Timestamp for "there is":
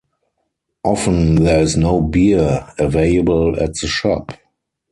1.43-1.77